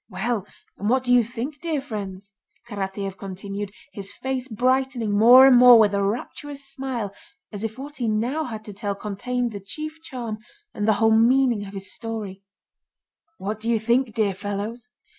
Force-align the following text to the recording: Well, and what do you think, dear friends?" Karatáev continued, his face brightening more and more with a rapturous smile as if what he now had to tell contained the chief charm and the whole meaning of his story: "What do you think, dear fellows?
Well, 0.09 0.47
and 0.79 0.89
what 0.89 1.03
do 1.03 1.13
you 1.13 1.23
think, 1.23 1.59
dear 1.61 1.79
friends?" 1.79 2.33
Karatáev 2.67 3.19
continued, 3.19 3.69
his 3.93 4.15
face 4.15 4.47
brightening 4.47 5.11
more 5.15 5.45
and 5.45 5.55
more 5.55 5.77
with 5.77 5.93
a 5.93 6.01
rapturous 6.01 6.67
smile 6.67 7.13
as 7.51 7.63
if 7.63 7.77
what 7.77 7.97
he 7.97 8.07
now 8.07 8.45
had 8.45 8.65
to 8.65 8.73
tell 8.73 8.95
contained 8.95 9.51
the 9.51 9.59
chief 9.59 10.01
charm 10.01 10.39
and 10.73 10.87
the 10.87 10.93
whole 10.93 11.15
meaning 11.15 11.67
of 11.67 11.75
his 11.75 11.93
story: 11.93 12.41
"What 13.37 13.59
do 13.59 13.69
you 13.69 13.79
think, 13.79 14.15
dear 14.15 14.33
fellows? 14.33 14.89